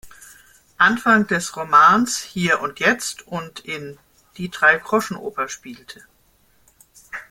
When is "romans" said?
1.55-2.17